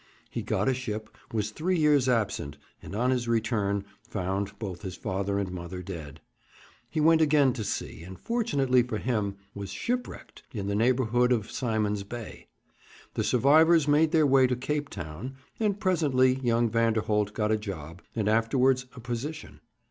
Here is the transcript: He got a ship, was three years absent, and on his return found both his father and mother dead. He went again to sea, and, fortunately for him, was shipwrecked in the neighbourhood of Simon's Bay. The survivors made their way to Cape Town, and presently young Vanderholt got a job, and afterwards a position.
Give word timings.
He 0.31 0.41
got 0.41 0.67
a 0.67 0.73
ship, 0.73 1.15
was 1.31 1.51
three 1.51 1.77
years 1.77 2.09
absent, 2.09 2.57
and 2.81 2.95
on 2.95 3.11
his 3.11 3.27
return 3.27 3.85
found 4.01 4.57
both 4.57 4.81
his 4.81 4.95
father 4.95 5.37
and 5.37 5.51
mother 5.51 5.83
dead. 5.83 6.21
He 6.89 6.99
went 6.99 7.21
again 7.21 7.53
to 7.53 7.63
sea, 7.63 8.01
and, 8.01 8.19
fortunately 8.19 8.81
for 8.81 8.97
him, 8.97 9.35
was 9.53 9.69
shipwrecked 9.69 10.41
in 10.55 10.65
the 10.65 10.73
neighbourhood 10.73 11.31
of 11.31 11.51
Simon's 11.51 12.01
Bay. 12.03 12.47
The 13.13 13.23
survivors 13.23 13.87
made 13.87 14.11
their 14.11 14.25
way 14.25 14.47
to 14.47 14.55
Cape 14.55 14.89
Town, 14.89 15.35
and 15.59 15.79
presently 15.79 16.33
young 16.39 16.67
Vanderholt 16.67 17.35
got 17.35 17.51
a 17.51 17.55
job, 17.57 18.01
and 18.15 18.27
afterwards 18.27 18.87
a 18.95 18.99
position. 18.99 19.59